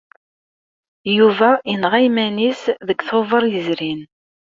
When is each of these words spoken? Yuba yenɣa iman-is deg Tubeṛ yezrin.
Yuba 1.17 1.49
yenɣa 1.69 1.97
iman-is 2.07 2.61
deg 2.87 2.99
Tubeṛ 3.07 3.43
yezrin. 3.53 4.01